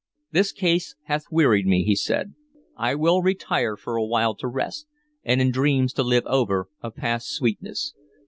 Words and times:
"This 0.31 0.51
case 0.51 0.95
hath 1.03 1.25
wearied 1.29 1.67
me," 1.67 1.83
he 1.83 1.95
said. 1.95 2.33
"I 2.75 2.95
will 2.95 3.21
retire 3.21 3.77
for 3.77 3.97
a 3.97 4.03
while 4.03 4.33
to 4.37 4.47
rest, 4.47 4.87
and 5.23 5.39
in 5.39 5.51
dreams 5.51 5.93
to 5.93 6.01
live 6.01 6.25
over 6.25 6.69
a 6.81 6.89
past 6.89 7.29
sweetness. 7.29 7.93